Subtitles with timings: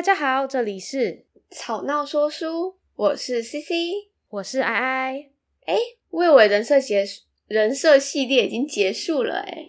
[0.00, 5.30] 大家好，这里是吵闹说书，我是 CC，我是爱爱。
[5.66, 5.76] 哎，
[6.08, 7.04] 我以为人设结
[7.46, 9.66] 人设系列已经结束了，哎，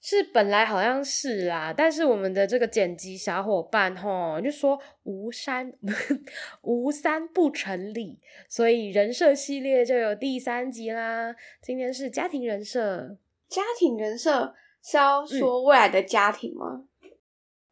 [0.00, 5.70] 是本来好像是啦，但是我们的这个剪辑小伙伴吼就说无三
[6.64, 8.18] 无三不成立，
[8.48, 11.36] 所以人设系列就有第三集啦。
[11.60, 16.66] 今天是家庭人设，家庭人设是要说未来的家庭吗？
[16.76, 16.86] 嗯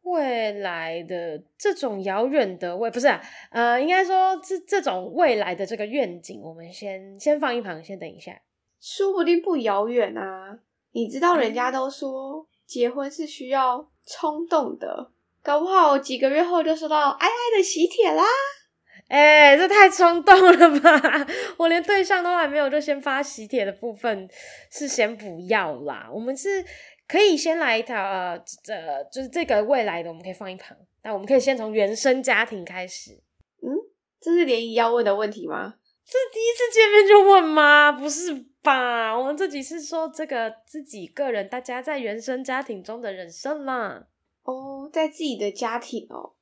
[0.09, 8.39] 未来的这种遥远的未不是啊，呃，应该说这这种未来的这个愿景，我们先先放一旁，先等一下，
[8.81, 10.59] 说不定不遥远啊。
[10.91, 15.11] 你知道人家都说结婚是需要冲动的，
[15.43, 18.23] 搞不好几个月后就收到爱爱的喜帖啦。
[19.07, 21.27] 哎、欸，这太冲动了吧！
[21.57, 24.29] 我连对象都还没有，就先发喜帖的部分
[24.69, 26.09] 是先不要啦。
[26.13, 26.63] 我们是。
[27.09, 30.77] 可以先来一条，呃，这就是这个未来的，我们可以放一旁。
[31.01, 33.13] 那我们可以先从原生家庭开始。
[33.63, 33.73] 嗯，
[34.21, 35.73] 这是联谊要问的问题吗？
[36.05, 37.91] 这是第一次见面就问吗？
[37.91, 39.17] 不是吧？
[39.17, 44.05] 我们这集是说这个自己个人，大家在原生家庭中的人生啦。
[44.43, 46.35] 哦，在自己的家庭哦。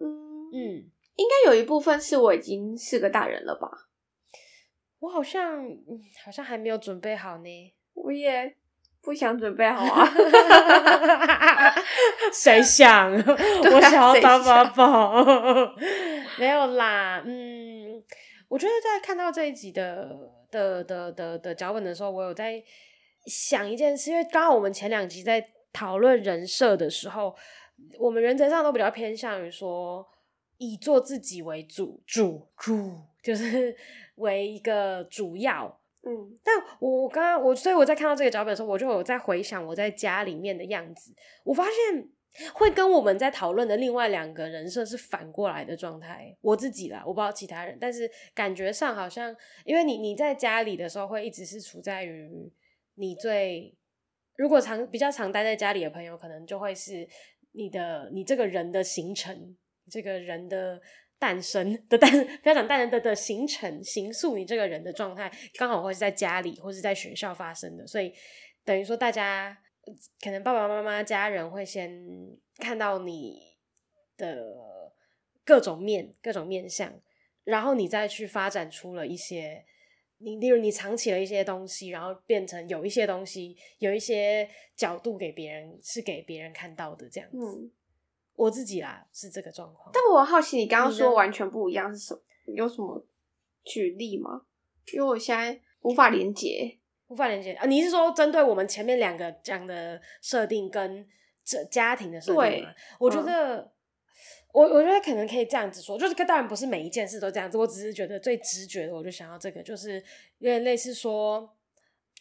[0.00, 0.06] 嗯
[0.52, 3.68] 嗯，应该有一部分是我已经是个大人了吧？
[5.00, 7.74] 我好像，嗯，好像还没有准备好呢。
[7.94, 8.54] 我也。
[9.08, 10.06] 不想准备好啊？
[12.30, 13.10] 谁想？
[13.16, 15.24] 我想要当爸爸。
[16.38, 18.04] 没有啦，嗯，
[18.48, 20.14] 我觉得在看到这一集的
[20.50, 22.62] 的的的的脚本的时候，我有在
[23.24, 25.42] 想一件事，因为刚好我们前两集在
[25.72, 27.34] 讨论人设的时候，
[27.98, 30.06] 我们原则上都比较偏向于说
[30.58, 32.92] 以做自己为主，主主
[33.22, 33.74] 就是
[34.16, 35.77] 为一个主要。
[36.06, 41.12] 嗯，但我我刚刚我所以我在看到这个脚本的时候，我就有在回想我在家里面的样子。
[41.44, 42.08] 我发现
[42.54, 46.34] 会跟我们在讨论的另外两个人设是反过来的状态。
[46.40, 52.30] 我自己啦，我不知道其他人，但是感觉上好像，因为你你在家里的时候会一直是处在于
[52.94, 53.74] 你最
[54.36, 57.06] 如果常比较常待在家里的朋友，可能就会是
[57.52, 59.56] 你的你这个人的形成，
[59.90, 60.80] 这个人的。
[61.18, 62.10] 诞生的诞，
[62.42, 68.12] 不要讲诞生的的形成形塑，你这个人的状态刚好会是在家里或是在学校发生的，所以
[68.64, 69.58] 等于说大家
[70.22, 72.06] 可能爸爸妈妈家人会先
[72.58, 73.56] 看到你
[74.16, 74.54] 的
[75.44, 77.00] 各种面各种面相，
[77.44, 79.64] 然后你再去发展出了一些
[80.18, 87.70] 你例如你藏起了一些东西，然后变成有一些东西有一些角度给别人是给别人看到的这样子。
[88.38, 89.90] 我自己啦，是这个状况。
[89.92, 92.20] 但我好奇，你刚刚说完全不一样是什么？
[92.54, 93.04] 有什么
[93.64, 94.42] 举例吗？
[94.92, 96.78] 因为我现在无法连接，
[97.08, 97.66] 无法连接啊！
[97.66, 101.04] 你是说针对我们前面两个讲的设定跟
[101.44, 102.72] 这家庭的设定吗？
[103.00, 103.70] 我觉得，嗯、
[104.52, 109.96] 我我觉得可能可以这样子说，就是当然不是每一件事都这样子，我只是觉得最直觉的，我就想要这个，就是
[110.38, 111.52] 有点类似说，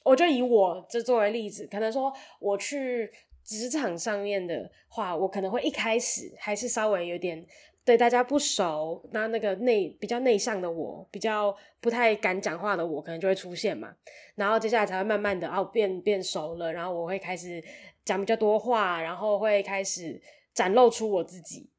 [0.04, 3.14] 我就以我这作为例子，可能说我去。
[3.48, 7.48] 职场上面的话，我可能会一开始还是稍微有点
[7.86, 13.96] 对大家不熟，那那个内比较内向的我，比较不太敢讲话的我，可能就会出现嘛。
[14.36, 17.64] 然后接下来才会慢慢的哦变变熟了，然后我会开始
[18.04, 20.22] 讲比较多话，然后会开始
[20.54, 21.70] 展露出我自己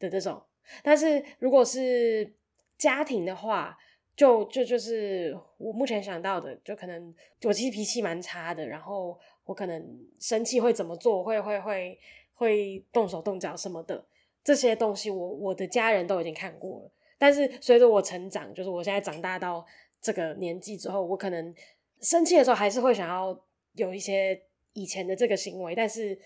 [0.00, 0.42] 的这种。
[0.82, 2.34] 但是如果是
[2.76, 3.78] 家庭的话，
[4.16, 9.16] 就就就是我目前想到的，就可能我其实脾气蛮差的，然后。
[9.44, 9.84] 我可能
[10.18, 11.98] 生气会怎么做，会会会
[12.34, 14.04] 会动手动脚什么的，
[14.44, 16.90] 这些东西我我的家人都已经看过了。
[17.18, 19.64] 但是随着我成长，就是我现在长大到
[20.00, 21.54] 这个年纪之后，我可能
[22.00, 23.38] 生气的时候还是会想要
[23.74, 24.40] 有一些
[24.72, 26.18] 以前的这个行为，但是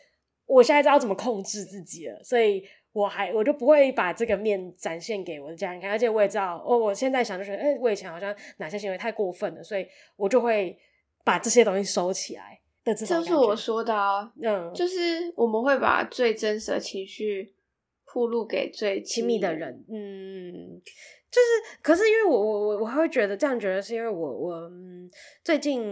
[0.46, 10.78] 我现在知道怎么控制自己了，所以我还我就不会把这个面展现给我的家人看，而且我也知道哦，我现在想就是，哎，我以前好像哪些行为太过分了，所以我就会
[11.24, 12.58] 把这些东西收起来。
[12.94, 17.54] 这就是我说的啊，嗯，就是我们会把最真实的情绪
[18.04, 20.80] 暴露给最亲密的人，嗯，
[21.30, 25.10] 就是，可是因为我我我我会觉得这样觉得是因为我我嗯
[25.42, 25.82] 最近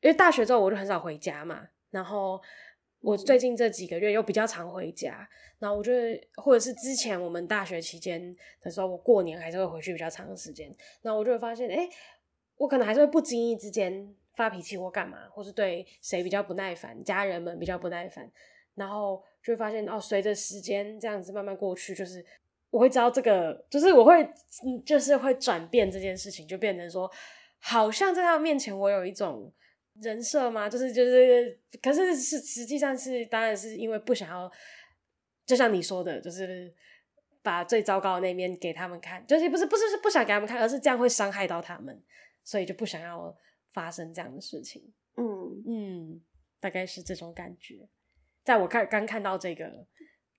[0.00, 1.60] 因为大学之后我就很少回家嘛，
[1.90, 2.40] 然后
[3.00, 5.28] 我最近这几个月又比较常回家，
[5.58, 11.88] 然后我觉得或者是之前我们大学期间的时候，我过年还是会回去比较长的时间，然后我就会发现，哎，
[12.56, 14.14] 我可能还是会不经意之间。
[14.34, 18.30] 发脾气或干嘛，或是对谁比较不耐烦，家人们比较不耐烦，
[18.74, 22.24] 然后就会发现哦，随着时间这样子慢慢过去，就是
[22.70, 24.26] 我会知道这个，就是我会，
[24.86, 27.10] 就是会转变这件事情，就变成说，
[27.58, 29.52] 好像在他面前我有一种
[30.00, 30.70] 人设吗？
[30.70, 34.50] 就是就是，可是是实际上是，当然是因为不想要，
[35.44, 36.72] 就像你说的，就是
[37.42, 42.02] 把最糟糕的那面给他们看，就是不是不是是不想给他们看，而是这样会伤害到他们，
[42.42, 43.36] 所以就不想要
[43.72, 44.92] 发生这样的事情。
[45.16, 46.20] 嗯嗯，
[46.60, 47.88] 大概是这种感觉。
[48.44, 49.86] 在我看刚看到这个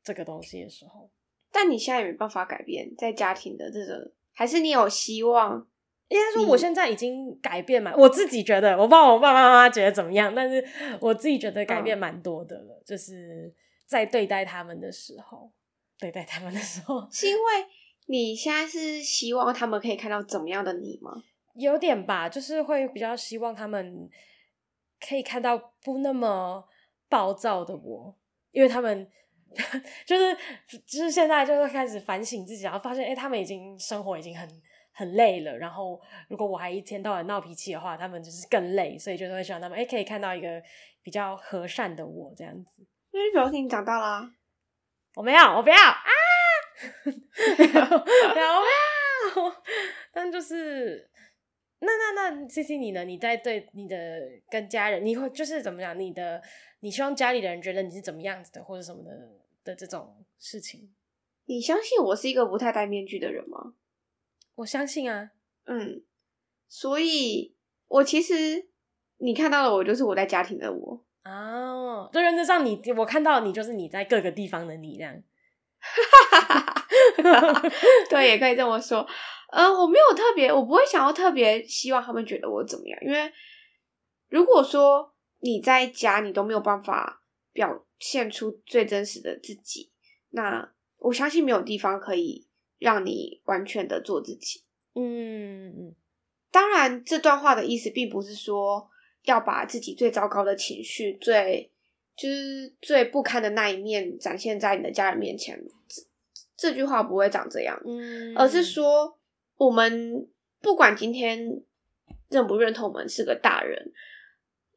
[0.04, 1.12] 这个东西的时候，
[1.52, 5.68] 但你现在也没办法改变在家庭的这种，还是你有希望？
[6.10, 10.64] 应该说我现在已经改变蛮，我自己觉得，我不知道我爸爸妈妈觉得怎么样，但是
[11.00, 13.52] 我自己觉得改变蛮多的了，嗯、就是
[13.88, 15.52] 在对待他们的时候，
[15.98, 17.42] 对待他们的时候，是因为
[18.08, 21.24] 你现在是希望他们可以看到怎么样的你吗？
[21.54, 24.10] 有点吧，就是会比较希望他们
[25.00, 26.68] 可以看到不那么
[27.10, 28.16] 暴躁的我，
[28.52, 29.10] 因为他们
[30.06, 30.36] 就是
[30.86, 34.50] 就是现在就是开始反省自己，然后发现哎、欸，他们已经生活已经很。
[34.96, 40.62] 很累了，然后如果我还一天到晚闹脾气的话，他们就是更累，所以就是会希望他们哎可以看到一个
[41.02, 42.86] 比较和善的我这样子。
[43.10, 44.32] 因为表示你长大啦，
[45.16, 45.98] 我没有，我不要啊，
[47.58, 47.90] 没有，没有，
[48.36, 49.56] 没有。
[50.12, 51.10] 但就是
[51.86, 53.04] 那那那，C C 你呢？
[53.04, 53.98] 你在对你的
[54.50, 55.98] 跟家人，你会就是怎么讲？
[56.00, 56.42] 你的
[56.80, 59.12] 你希望家里的人觉得你是怎么样子的，或者什么的
[59.64, 60.94] 的这种事情？
[61.46, 63.74] 你相信我是一个不太戴面具的人吗？
[64.56, 65.32] 我相信啊，
[65.66, 66.04] 嗯，
[66.68, 67.56] 所以
[67.88, 68.70] 我其实
[69.18, 75.22] 你看到了我就是我在家庭的我哦，就原则上你我看到你就是你在各个地方的你这样，
[78.10, 79.06] 对，也可以这么说。
[79.54, 83.32] 嗯、呃，我没有特别，我不会想要特别希望他们觉得我怎么样，因为
[84.30, 89.92] 如果说你在家你都没有办法表现出最真实的自己，
[90.32, 92.48] 那我相信没有地方可以。
[92.80, 94.62] 让你完全的做自己。
[94.94, 95.96] 嗯嗯，
[96.52, 98.90] 当然，这段话的意思并不是说
[99.24, 101.72] 要把自己最糟糕的情绪、最
[102.18, 105.58] 就是最不堪的那一面展现在你的家人面前。
[105.88, 106.02] 这
[106.58, 109.18] 这句话不会长这样，嗯，而是说
[109.66, 110.28] 我们
[110.62, 111.40] 不管今天
[112.30, 113.92] 认不认同我们是个大人，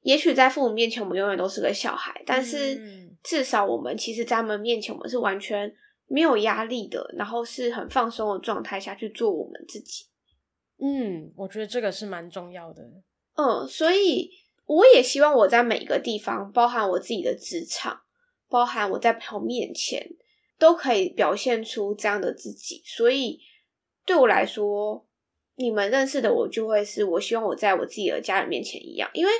[0.02, 2.80] 也许在父母面前我们永远都是个小孩，但是
[3.22, 5.74] 至少我们其实在他们面前我们是完全。
[6.08, 10.04] 没有压力的，然后是很放松的状态下去做我们自己。
[10.78, 12.80] 嗯，我觉得这个是蛮重要的。
[13.34, 14.30] 嗯，所以
[14.66, 18.02] 我也希望我在每一个地方，包含我自己的职场，
[18.48, 20.08] 包含我在朋友面前，
[20.60, 22.80] 都可以表现出这样的自己。
[22.84, 23.40] 所以
[24.06, 25.06] 对我来说，
[25.56, 29.32] 你们认识的我，就会是我希望我在我自己的家人面前一样，因为。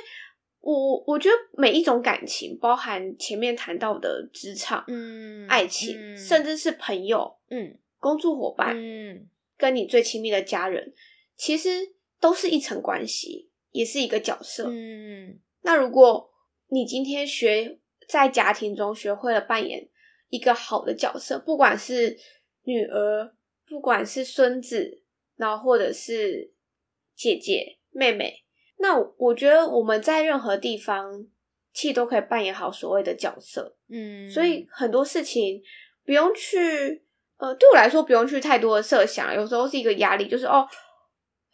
[0.59, 10.93] 我我觉得每一种感情，包含前面谈到的职场、嗯，爱情，嗯、甚至是朋友，嗯，工作伙伴，嗯，跟你最亲密的家人，
[11.37, 14.65] 其实都是一层关系，也是一个角色。
[14.67, 16.29] 嗯，那如果
[16.67, 17.79] 你今天学
[18.09, 19.87] 在家庭中学会了扮演
[20.27, 22.17] 一个好的角色，不管是
[22.63, 23.33] 女儿，
[23.69, 25.01] 不管是孙子，
[25.35, 26.53] 然后或者是
[27.15, 28.43] 姐姐、妹妹。
[28.79, 31.25] 那我觉得我们在任何地方，
[31.73, 35.61] 其实都可以扮演好所谓的角色，嗯，所以很多事情
[36.05, 37.03] 不用去，
[37.37, 40.67] 呃，对我来说不用去太多的设想，有时候是一个压力，就是哦，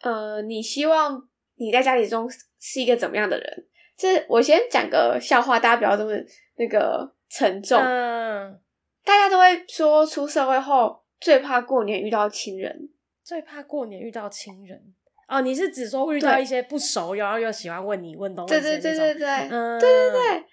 [0.02, 1.26] 呃，你希望
[1.56, 2.28] 你在家里中
[2.60, 3.66] 是一个怎么样的人？
[3.96, 6.12] 这我先讲个笑话，大家不要这么
[6.56, 7.80] 那个沉重。
[7.80, 8.60] 嗯，
[9.04, 12.90] 大家都会说出社会后最怕过年遇到亲人，
[13.22, 14.78] 最怕过年遇到亲人。
[15.26, 18.52] 哦，你是指说遇到一些不熟，然后又喜欢问你问东西？
[18.52, 20.44] 对对对对对，嗯，对对对。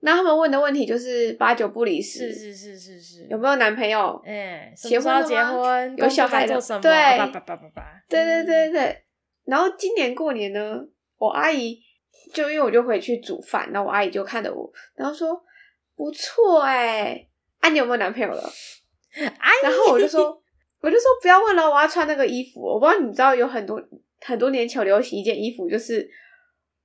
[0.00, 3.26] 然后他们问的问题就是八九不离十，是是是是是。
[3.28, 4.18] 有没有男朋友？
[4.24, 6.80] 哎，结婚了结婚，有小孩做什么？
[6.80, 8.02] 对，叭叭叭叭叭。
[8.08, 9.04] 对对对对。
[9.44, 10.80] 然后今年过年呢，
[11.18, 11.78] 我阿姨
[12.32, 15.38] 就因为我就回去煮饭，然后我阿姨就看着我，然后说
[15.94, 17.28] 不错哎，
[17.60, 18.50] 啊你有没有男朋友了？
[19.62, 20.42] 然后我就说
[20.80, 22.60] 我就说不要问了，我要穿那个衣服。
[22.60, 23.80] 我不知道你知道有很多。
[24.26, 26.08] 很多年前流行一件衣服，就是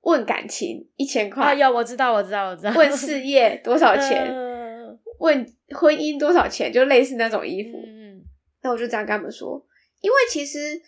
[0.01, 1.41] 问感情一千块。
[1.41, 2.73] 啊，有我知道，我知道，我知道。
[2.75, 4.27] 问事业多少钱？
[4.27, 6.69] 嗯、 问婚姻多少钱？
[6.69, 7.77] 就类似那种衣服。
[7.77, 8.21] 嗯，
[8.61, 9.65] 那我就这样跟他们说，
[10.01, 10.81] 因为其实，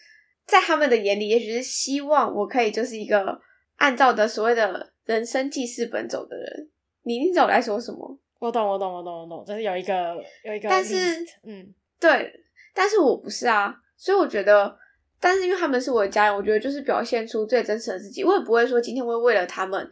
[0.45, 3.39] 在他们的眼里，也许是希望我可以就是一个
[3.77, 6.69] 按照的所谓的人生记事本走的人。
[7.03, 8.19] 你你找我来说什么？
[8.41, 9.45] 我懂，我懂，我懂，我懂。
[9.45, 10.95] 就是有一个有一个，但是，
[11.43, 12.33] 嗯，对，
[12.73, 14.77] 但是我不是啊，所以我觉得。
[15.23, 18.23] 但是因为他们是我的家人，我觉得就是表现出最真实的自己。
[18.23, 19.87] 我也不会说今天会为了他们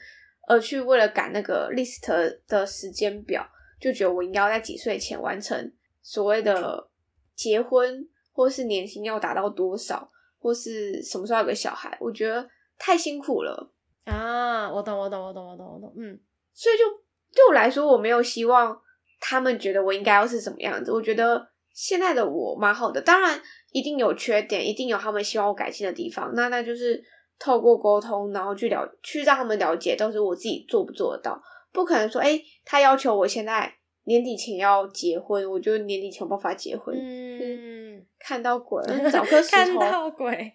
[0.48, 2.10] 而去为了赶那个 list
[2.48, 3.48] 的时间表，
[3.80, 6.90] 就觉得我应该要在几岁前完成所谓的
[7.36, 11.96] 结婚，或是年薪要达到多少，或是什么时候有个小孩。
[12.02, 13.72] 我觉得太辛苦了
[14.06, 14.68] 啊！
[14.72, 15.94] 我懂，我懂，我懂，我懂，我懂。
[15.96, 16.20] 嗯，
[16.56, 16.84] 所以就
[17.34, 18.80] 对我来说，我没有希望
[19.20, 20.92] 他们觉得我应该要是什么样子。
[20.92, 26.32] 我觉得现在的我蛮好的，当然一定有缺点，一定有他们希望我改进的地方。
[26.34, 27.02] 那那就是
[27.38, 31.42] 透过沟通，然后去了去让他们了解，都是我自己做不做得到。
[31.72, 33.72] 不可能说，哎、欸，他要求我现在
[34.06, 36.96] 年底前要结婚，我就年底前有办法结婚。
[36.98, 39.80] 嗯，看到鬼，找颗 石头。
[39.80, 40.52] 看到鬼。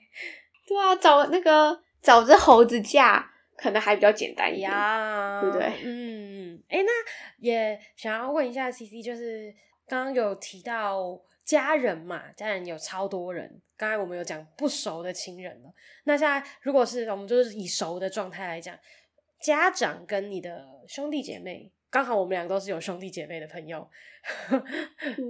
[0.66, 3.24] 对啊，找那个找只猴子嫁，
[3.56, 4.70] 可能还比较简单一点，
[5.40, 5.72] 对不对？
[5.84, 6.90] 嗯，哎、欸，那
[7.38, 9.54] 也想要问一下 CC，就是
[9.86, 13.60] 刚刚有提到家人嘛，家人有超多人。
[13.76, 15.72] 刚才我们有讲不熟的亲人了，
[16.04, 18.78] 那现在如果是我们就是以熟的状态来讲。
[19.40, 23.86] 家长跟你的兄弟姐妹，刚好我们两个都是有兄弟姐妹的朋友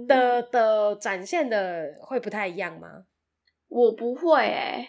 [0.07, 3.05] 的的展现的会不太一样吗？
[3.67, 4.87] 我不会哎、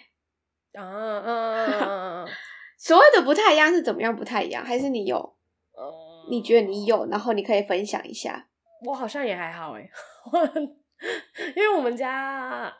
[0.73, 2.29] 欸，啊嗯，
[2.87, 4.65] 所谓的不太一样是怎么样不太一样？
[4.65, 5.17] 还是你有？
[5.73, 5.93] 呃，
[6.31, 8.49] 你觉得你有，然后你可以分享一下。
[8.85, 9.91] 我好像也还好哎、欸，
[11.57, 12.73] 因为我们家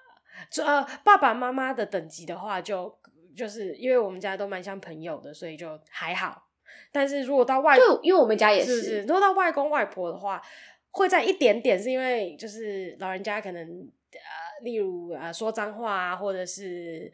[0.65, 2.99] 呃爸爸妈妈的等级的话就。
[3.37, 6.49] 就是因为我们家都蛮像朋友的，所以就还好。
[6.91, 10.41] 但是如果到外，对，因为我们家也是，是，是，如果到外公外婆的话，
[10.91, 17.13] 会在一点点，是因为就是老人家可能呃，例如啊、呃、说脏话啊，或者是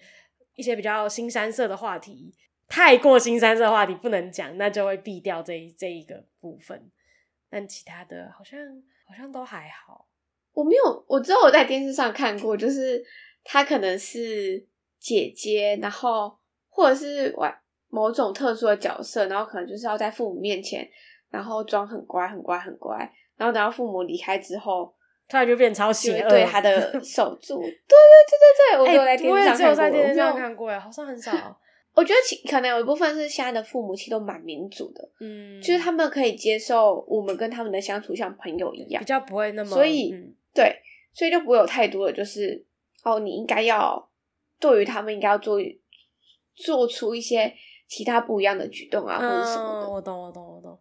[0.55, 2.33] 一些比较新三色的话题，
[2.73, 6.91] 太过新三色的话题不能讲，那就会避掉这一这一个部分。
[7.50, 8.59] 但其他的好像
[9.07, 10.09] 好像都还好。
[10.55, 13.05] 我没有，我知道我在电视上看过，就是
[13.45, 14.67] 他可能是。
[15.05, 16.33] 姐姐，然后
[16.69, 17.52] 或者是外
[17.88, 20.88] 某种特殊的角色，然后可能就是要在父母面前，
[21.29, 22.97] 然后装很乖、很乖、很乖，
[23.37, 24.95] 然后等到父母离开之后，
[25.26, 27.59] 突然就变超邪恶，对他的守住。
[27.67, 27.76] 对对
[28.29, 31.61] 对对对，我有在电视上看过，欸、我也只有在电视上看过，好像很少。
[31.95, 40.81] 我觉得其可能有一部分是现在的父母其实都蛮民主的，嗯，就是他们可以接受我们跟他们的相处像朋友一样，比较不会那么，所以、嗯、对，
[41.13, 42.65] 所以就不会有太多的就是
[43.05, 44.09] 哦，你应该要。
[44.63, 45.59] 对于他们应该要做
[46.55, 47.53] 做出一些
[47.89, 49.91] 其他不一样的举动啊，或者什么的。
[49.91, 50.79] 我懂，我懂，我懂。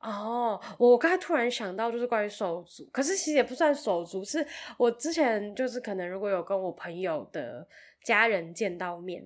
[0.00, 4.44] 哦，我刚才突然想到，就是关于手足，可是其实也不算手足，是
[4.76, 7.64] 我之前就是可能如果有跟我朋友的
[8.02, 9.22] 家人见到面，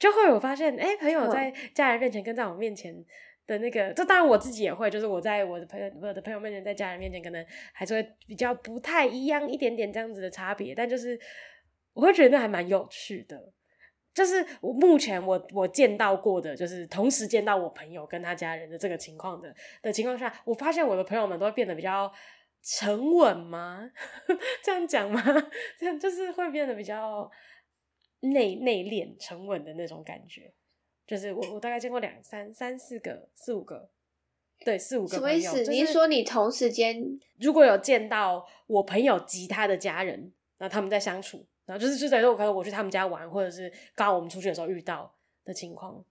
[0.00, 2.92] 就会有发现，哎，朋友在家人面前跟在我面前
[3.46, 11.16] 的那个，这当然我自己也会，就是我在我的朋友我的朋友面前，在家人面前，可能还是会比较不太一样一点点这样子的差别，但就是。
[11.92, 13.52] 我会觉得那还蛮有趣的，
[14.14, 19.52] 就是我目前我我见到过的，就是同时见到我朋友跟他家人的这个情况的
[19.82, 22.10] 的情况下，我发现我的朋友们都会变得比较
[22.62, 23.90] 沉稳吗？
[24.62, 25.20] 这样讲吗？
[25.76, 27.28] 这样就是会变得比较
[28.20, 30.52] 内内敛、沉稳的那种感觉。
[31.06, 33.90] 就是我我大概见过两三三四个四五个，
[34.64, 35.40] 对四五个朋友。
[35.40, 35.70] 什么意思？
[35.70, 41.46] 你说你同时间如果有见到我朋友及他的家人，那他们在相处。
[41.66, 46.04] 然后就是就等于说，可能我去他们家玩，或者是刚刚我们出去的时候遇到的情况，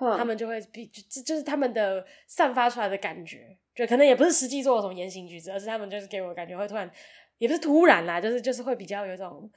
[0.00, 6.90] 嗯、他们就会比就就是他们的散发出来的感觉，就可能也不是实际做了什么言行举止，而是他们就是给我感觉会突然，
[7.38, 9.48] 也不是突然啦，就是就是会比较有一种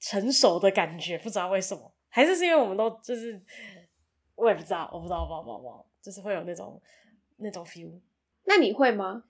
[0.00, 3.40] 成熟的感觉，不知道为什么，还是是因为我们都就是
[4.34, 6.80] 我也不知道，我不知道，不知道，不知道，就是会有那种
[7.36, 8.00] 那种 feel。
[8.44, 9.24] 那你会吗？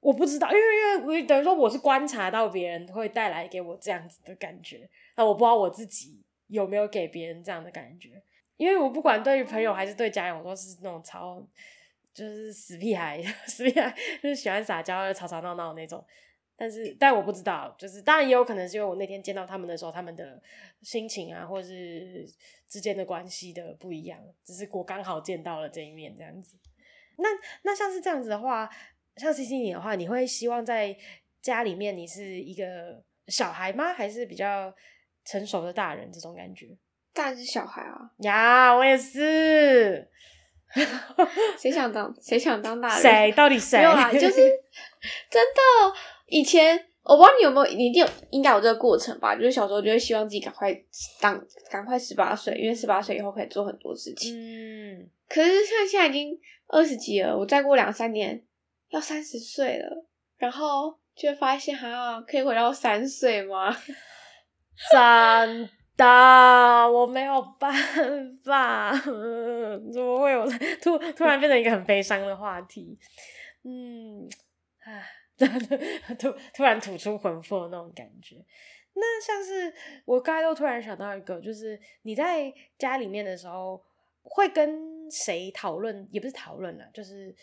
[0.00, 8.22] 我不知道，因为因为等于说我是观察到别人会带来给我这样子的感觉，那我不知道我自己有没有给别人这样的感觉，
[8.56, 11.40] 因为我不管对于朋友还是对家人，我都是那种超
[12.14, 16.04] 就是死屁孩， 死屁孩就是喜欢撒娇、吵吵闹闹那种。
[16.62, 20.40] 但是，但我不知道，就是当然也有可能是因为我那天见到他们的时候，他们的
[20.80, 22.24] 心情啊，或者是
[22.68, 26.56] 之间的关系的不一样，只是我刚好见到了这一面这样子。
[27.16, 27.28] 那
[27.62, 28.70] 那像是这样子的话。
[29.16, 30.96] 像 CC 你的话，你会希望在
[31.42, 33.92] 家里面你是一个小孩吗？
[33.92, 34.74] 还是比较
[35.26, 36.10] 成熟的大人？
[36.10, 36.68] 这种感觉？
[37.12, 38.10] 当然是小孩啊！
[38.20, 40.08] 呀，我也是。
[41.58, 43.02] 谁想当谁想当大人？
[43.02, 43.32] 谁？
[43.32, 43.80] 到底谁？
[43.80, 44.36] 没有啊，就是
[45.28, 45.60] 真的。
[46.32, 49.36] 以前我不知道你有没有，你一定有应该有这个过程吧？
[49.36, 50.72] 就是小时候就会希望自己赶快
[51.20, 51.38] 当，
[51.70, 54.34] 赶快十八岁，因为十八岁以后可以做很多事情。
[54.34, 55.10] 嗯。
[55.28, 58.42] 可是像现在已经二十几了，我再过两三年。
[58.90, 63.74] 要三十岁了，然后就会发现，哈，可以回到三岁吗？
[64.90, 66.04] 真的，
[66.90, 67.72] 我没有办
[68.44, 70.46] 法，嗯， 怎么会有
[70.82, 72.98] 突突然变成一个很悲伤的话题？
[73.64, 74.28] 嗯，
[74.84, 75.02] 唉，
[75.38, 78.44] 突突然吐出魂魄那种感觉。
[78.94, 79.72] 那像是
[80.04, 83.82] 我刚才又突然想到一个，就是你在家里面的时候，
[84.22, 86.06] 会跟谁讨论？
[86.10, 87.34] 也不是讨论了，就是。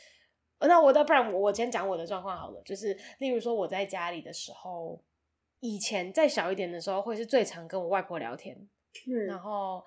[0.62, 5.02] 那我倒不然我我先讲我的状况好了，就是例如说我在家里的时候，
[5.62, 8.54] 以前再小一点的时候，会是最常跟我外婆聊天，
[9.08, 9.82] 嗯，然后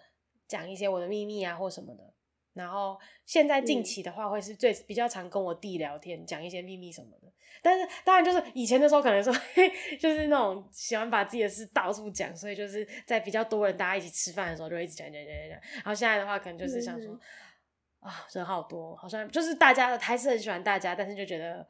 [0.49, 2.12] 讲一些我的秘密啊或什么的。
[2.55, 7.33] 然后现在近期的话，会是最比较常跟我弟聊天，讲一些秘密什么的。
[7.63, 9.33] 但是当然就是以前的时候，可能说
[10.01, 15.61] 就是那种喜欢把自己的事到处讲，所以就是在比较多人大家一起吃饭的时候，就会一直讲讲讲讲讲。
[15.77, 17.21] 然后现在的话，可能就是想说、嗯、
[18.01, 21.67] 啊，人好多，好像就是大家还是很喜欢大家，但是就觉得。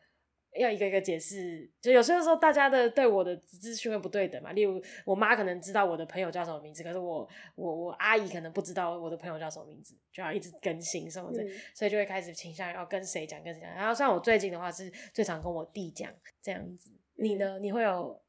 [0.55, 4.53] 要一个一个解释，就有些时候大家的对我的资讯会不对等嘛。
[4.53, 13.71] 例如，我妈可能知道我的朋友叫什么名字，可是我我我阿姨可能不知道我的朋友叫什么名字，就要一直更新什么的，嗯、所以就会开始倾向要跟谁讲跟谁讲。
[13.75, 16.91] 然后像我最近的话是最常跟我弟讲这样子。
[17.15, 17.59] 你呢？
[17.59, 18.21] 你会有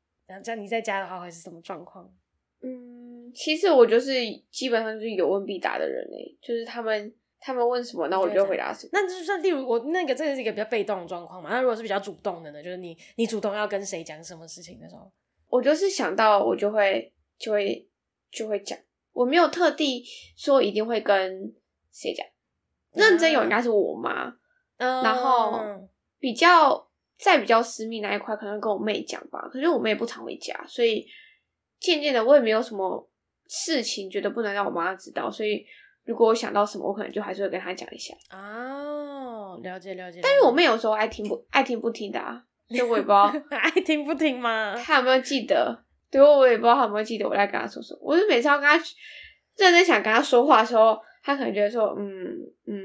[0.43, 2.09] 像你在家的话会是什么状况？
[2.61, 4.13] 嗯，其实我就是
[4.49, 7.13] 基本上就是有问必答的人诶、欸，就是他们。
[7.45, 8.89] 他们问什么，那我就回答什么。
[8.93, 11.49] 那就算例如我那个，这个是一个比较被动的状况嘛。
[11.49, 12.63] 那如果是比较主动的呢？
[12.63, 15.11] 就是你你主动要跟谁讲什么事情的时候，
[15.49, 17.85] 我就是想到我就会就会
[18.31, 18.79] 就会讲，
[19.11, 20.05] 我没有特地
[20.37, 21.53] 说一定会跟
[21.91, 22.25] 谁讲。
[22.93, 24.33] 认真有应该是我妈，
[24.77, 25.59] 嗯、然后
[26.19, 29.49] 比较在比较私密那一块，可能跟我妹讲吧。
[29.51, 31.05] 可是我妹不常回家，所以
[31.77, 33.05] 渐渐的我也没有什么
[33.49, 35.65] 事情觉得不能让我妈知道，所以。
[36.05, 38.13] 如果我想到什么，我可能就还是会跟他讲一下。
[38.31, 40.19] 哦，了解了解。
[40.21, 44.75] 但是我妹有时候爱听不爱听不听的啊，就我也不知道 爱听不听吗？
[44.83, 45.83] 他有没有记得？
[46.11, 47.99] 对，我也不知道他有没有记得我在跟他说什么。
[48.01, 48.75] 我就每次要跟他
[49.57, 52.75] 认真想跟他说话的时候，他可能觉得说，嗯嗯，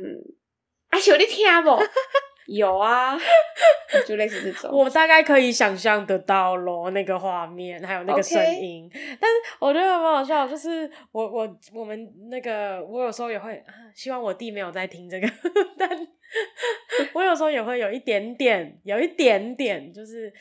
[0.90, 1.70] 阿秀你听不？
[2.46, 3.18] 有啊，
[4.06, 4.70] 就类似这种。
[4.70, 8.88] 我大概可以想象得到咯，那个画面还有那个声音。
[8.92, 13.62] 但是我觉得蛮好笑，就是我我我们那个，我有时候也会
[13.94, 15.28] 希望我弟没有在听这个，
[15.78, 15.88] 但
[17.14, 20.32] 我有时候也会有一点点，有一点点，就是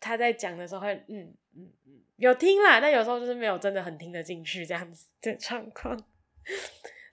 [0.00, 1.20] 他在讲的时候会嗯
[1.56, 5.98] 嗯嗯有听啦，但有时候就是没有真的很听得进去这样子的状况。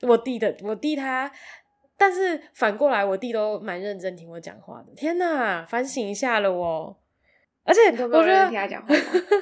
[0.02, 1.32] 我弟的，我弟他。
[2.02, 4.92] 但是反过来，我弟都蛮认真听我讲话的。
[4.96, 6.98] 天哪，反省一下了我。
[7.64, 8.88] 而且我觉得听他讲话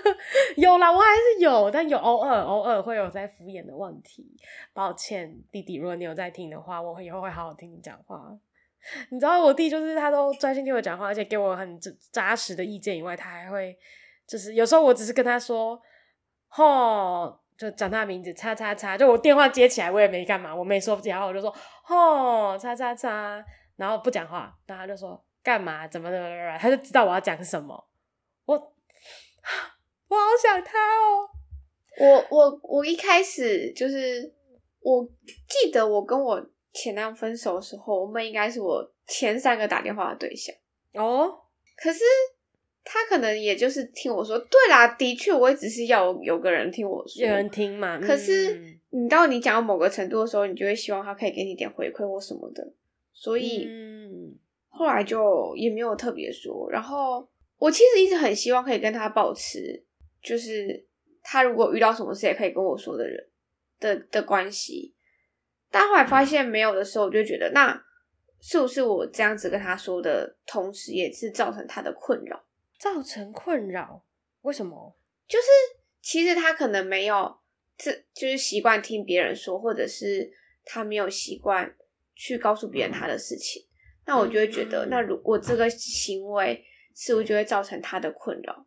[0.58, 4.36] 有啦，我还是有，但有偶尔偶尔会有在敷衍的问题。
[4.74, 8.38] 抱歉，弟弟，如果你有在听的话，我以后会好好听你讲话。
[9.10, 11.80] 你知道我弟就是他都专心听我讲话，而且给我很
[12.12, 13.78] 扎实的意见以外，他还会
[14.28, 15.82] 就是有时候我只是跟他说，
[16.50, 17.40] 吼。
[17.60, 21.54] 就讲他的名字，叉叉叉，就我电话接起来，我也没干嘛，我没说，然后我就说，
[21.90, 23.44] 哦，叉叉叉，
[23.76, 27.76] 然后不讲话，然后他就说干嘛，怎么怎么，他就知道我要讲什么，
[28.46, 28.56] 我，
[30.08, 31.30] 我好想他哦，
[32.00, 34.34] 我我我一开始就是，
[34.80, 35.06] 我
[35.50, 36.42] 记得我跟我
[36.72, 40.56] 前男友分手的时候，我们应该是我前三个打电话的对象。
[40.94, 41.42] 哦，
[41.76, 42.00] 可是。
[42.84, 48.00] 他可能也就是听我说，对啦，的确，我也只是要有个人听我说，有人听嘛。
[48.00, 52.74] 可是，你到你讲到某个程度的时候，你就会希望他可以给你点回馈或什么的，
[53.14, 54.36] 所以，嗯，
[54.70, 56.70] 后来就也没有特别说。
[56.72, 59.84] 然后，我其实一直很希望可以跟他保持，
[60.22, 60.86] 就是
[61.22, 63.30] 他如果遇到什么事也可以跟我说的人
[63.80, 64.96] 的的关系。
[65.70, 67.80] 但后来发现没有的时候，我就觉得，那
[68.42, 72.42] 是不是我这样子跟他说的同时，也是造成他的困扰？
[72.80, 74.04] 造成困扰？
[74.42, 74.96] 为什么？
[75.28, 75.46] 就是
[76.02, 77.38] 其实他可能没有，
[77.78, 80.32] 这就是习惯听别人说，或者是
[80.64, 81.76] 他没有习惯
[82.16, 83.66] 去告诉别人他的事情。
[84.06, 86.66] 那我就会觉得，那如果这个行为
[86.96, 88.66] 是不是就会造成他的困扰？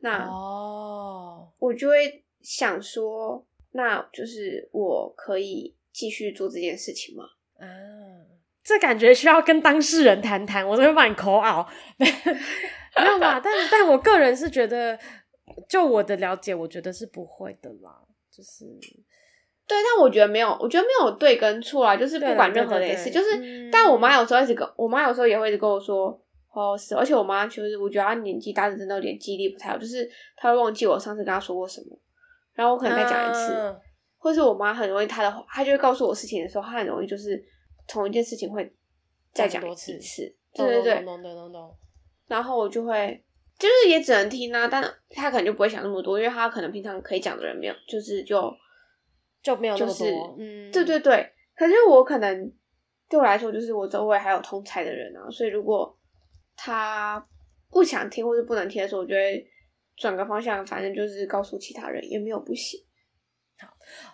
[0.00, 7.24] 那哦，我就会想说，那就是我可以继续做这件事情吗？
[7.60, 8.26] 嗯，
[8.64, 11.68] 这感觉需要跟当事人谈谈，我这边帮你口拗。
[13.02, 13.40] 没有吧？
[13.42, 14.98] 但但我个人是觉得，
[15.68, 18.00] 就我的了解，我觉得是不会的啦。
[18.30, 18.64] 就是，
[19.66, 21.96] 对，但我觉得没有，我觉得没有对跟错啊。
[21.96, 26.08] 就是不管任何的事，就是，嗯、但我妈有时候一直跟我妈有时候也会一直跟我说，
[26.52, 31.96] 哦，是，而且我妈就是，我觉得她年纪大，真的有点记忆力不太好，就是她会忘记我上次跟她说过什么，
[32.54, 33.80] 然后我可能再讲一次，嗯、
[34.18, 37.40] 或是我妈很容易她的，她就会告诉我事情的时候，她很容易就是
[37.86, 38.72] 同一件事情会
[39.32, 40.22] 再讲一次，次
[40.54, 41.76] 对对对，懂懂懂懂。
[42.26, 43.22] 然后我就会，
[43.58, 48.52] 就是也只能听啊，但他可能就不会想那么多，因为他可能平常可以讲的人没有，就是就
[49.42, 51.32] 就没有那么多，就是、嗯，对对对。
[51.54, 52.52] 可是我可能
[53.08, 55.96] 对我来说，就是我周围还有通才的人啊，所以如果
[56.56, 57.24] 他
[57.70, 59.46] 不想听或者不能听的时候，我就会
[59.96, 62.80] 转个方向，反正就是告诉其他人也没有不行。
[63.58, 63.68] 好，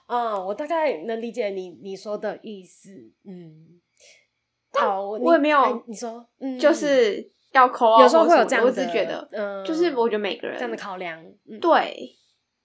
[0.06, 2.90] 啊、嗯，我大概能理解你你说的意思，
[3.24, 3.80] 嗯。
[4.72, 12.16] 好，我也没有，你说，嗯，就是要抠，有时候会有这样的，我只觉得，嗯，就是我觉得每个人这样的考量，嗯、对，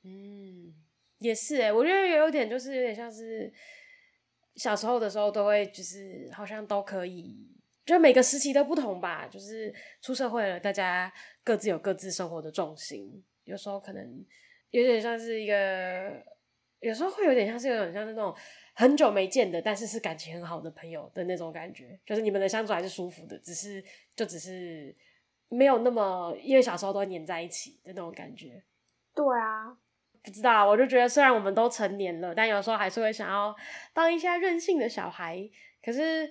[0.04, 0.74] 嗯，
[1.18, 3.52] 也是哎，我觉得有点就是有点像是
[4.56, 7.36] 小时候的时候都会就是好像都可以，
[7.86, 11.12] 就每个时期都不同吧，就是出社会了，大家
[11.44, 14.26] 各自有各自生活的重心，有时候可能
[14.70, 16.12] 有点像是一个，
[16.80, 18.36] 有时候会有点像是有点像是那种。
[18.78, 23.82] 很久没见的，但是是感情很好的朋友的那种感觉，就是你们的相处还是舒服的，只是
[24.16, 24.94] 就只是
[25.48, 28.62] 没有那么，因为小时候都会黏在一起的那种感觉。
[29.16, 29.78] 对啊，
[30.22, 33.56] 不知道，我就觉得虽然我们都成年了，但有时候还是会想要
[33.94, 35.50] 当一下任性的小孩。
[35.82, 36.30] 可是，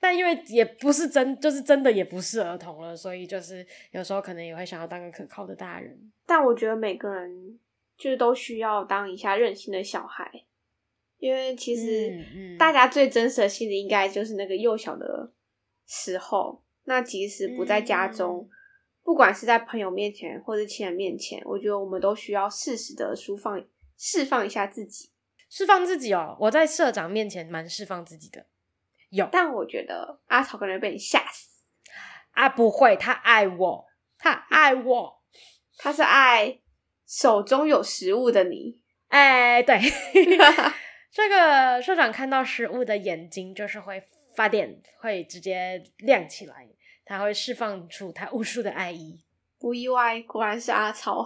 [0.00, 6.10] 但因为也不是真，就是真的也不是儿童了，所以就是有时候可能也会想要当个可靠的大人。
[6.26, 7.60] 但我觉得每个人
[7.96, 10.28] 就是都需要当一下任性的小孩。
[11.18, 15.32] 因为其实大家最真实的心理应该就是那个幼小的
[15.86, 16.62] 时候。
[16.88, 18.48] 那即使不在家中，
[19.02, 23.60] 不管是在朋友面前或者亲人面前，我觉得我们都需要适时的释放
[23.98, 25.10] 释放一下自己，
[25.50, 26.36] 释放自己哦。
[26.38, 28.46] 我在社长面前蛮释放自己的，
[29.10, 29.28] 有。
[29.32, 31.64] 但我觉得阿草可能被你吓死
[32.30, 32.48] 啊！
[32.48, 35.22] 不会，他爱我，他爱我，
[35.78, 36.60] 他是爱
[37.04, 38.80] 手中有食物的你。
[39.08, 39.80] 哎，对。
[41.12, 44.02] 这个社长看到食物的眼睛就是会
[44.34, 46.68] 发电，会直接亮起来，
[47.04, 49.24] 他会释放出他无数的爱意。
[49.58, 51.22] 不意外，果然是阿草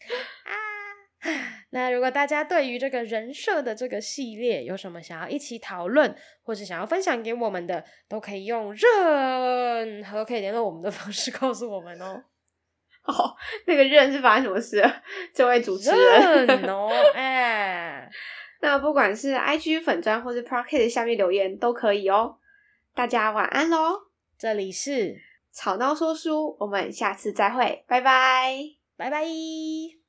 [0.44, 0.52] 啊！
[1.70, 12.24] 那如果大家对于这个人设的这个系列有什么想要一起讨论，或是想要分享给我们的，都可以用任何可以联络我们的方式 告诉我们哦。
[13.04, 14.82] 哦，那个任是发生什么事？
[15.34, 18.08] 这位主持人哦， 哎。
[18.64, 22.38] 那不管是 IG 粉专或是 Pocket 下面留言都可以哦。
[22.94, 24.06] 大家晚安喽！
[24.38, 25.20] 这里是
[25.52, 28.56] 吵闹说书，我们下次再会，拜拜，
[28.96, 30.03] 拜拜。